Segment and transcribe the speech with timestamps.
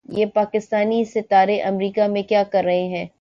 [0.09, 3.05] یہ پاکستانی ستارے امریکا میں کیا کررہے ہیں